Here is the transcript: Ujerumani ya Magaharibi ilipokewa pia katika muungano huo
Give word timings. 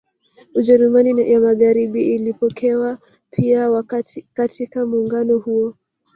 Ujerumani 0.55 1.31
ya 1.31 1.39
Magaharibi 1.39 2.15
ilipokewa 2.15 2.97
pia 3.31 3.83
katika 4.33 4.85
muungano 4.85 5.37
huo 5.37 5.75